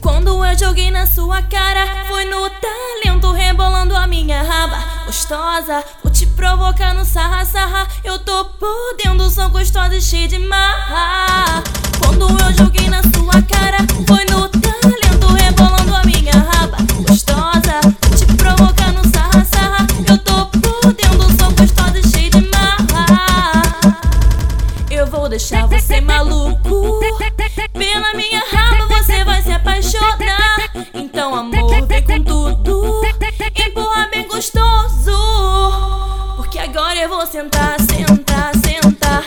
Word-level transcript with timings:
Quando 0.00 0.44
eu 0.44 0.58
joguei 0.58 0.90
na 0.90 1.06
sua 1.06 1.42
cara, 1.42 2.04
foi 2.08 2.24
no 2.24 2.50
talento 2.50 3.32
rebolando 3.32 3.94
a 3.94 4.06
minha 4.06 4.42
raba. 4.42 5.04
Gostosa, 5.06 5.84
vou 6.02 6.12
te 6.12 6.26
provocar 6.26 6.94
no 6.94 7.04
sarra-sarra. 7.04 7.86
Eu 8.02 8.18
tô 8.18 8.44
podendo, 8.46 9.30
sou 9.30 9.48
gostosa 9.50 9.96
e 9.96 10.02
cheia 10.02 10.26
de 10.26 10.38
marra. 10.38 11.62
Quando 12.02 12.28
eu 12.28 12.52
joguei 12.54 12.79
vou 25.10 25.28
deixar 25.28 25.66
você 25.66 26.00
maluco. 26.00 27.00
Pela 27.72 28.14
minha 28.14 28.42
raba 28.50 28.86
você 28.86 29.24
vai 29.24 29.42
se 29.42 29.50
apaixonar. 29.50 30.70
Então, 30.94 31.34
amor, 31.34 31.86
vem 31.86 32.02
com 32.04 32.22
tudo. 32.22 33.02
Empurra 33.66 34.08
bem 34.12 34.26
gostoso. 34.28 35.10
Porque 36.36 36.58
agora 36.58 36.98
é 36.98 37.04
eu 37.04 37.08
vou 37.08 37.26
sentar, 37.26 37.76
sentar, 37.80 38.52
sentar. 38.54 39.24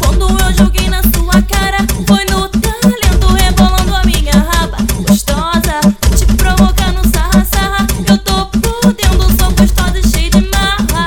Quando 0.00 0.28
eu 0.28 0.52
joguei 0.54 0.88
na 0.88 1.02
sua 1.02 1.40
cara, 1.42 1.78
foi 2.06 2.24
no 2.24 2.48
talento 2.48 3.26
rebolando 3.28 3.94
a 3.94 4.02
minha 4.04 4.32
raba. 4.32 4.78
Gostosa, 5.06 5.80
te 6.16 6.26
provocando 6.36 7.08
sarra, 7.14 7.44
sarra. 7.44 7.86
Eu 8.08 8.18
tô 8.18 8.46
podendo 8.46 8.92
dentro, 8.94 9.36
sou 9.38 9.52
gostosa 9.52 9.98
e 9.98 10.08
cheia 10.08 10.30
de 10.30 10.50
marra. 10.50 11.06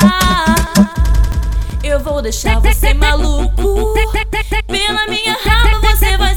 Eu 1.83 1.99
vou 1.99 2.21
deixar 2.21 2.59
você 2.59 2.93
maluco. 2.93 3.93
Pela 4.67 5.07
minha 5.07 5.37
raba 5.43 5.79
você 5.79 6.17
vai 6.17 6.32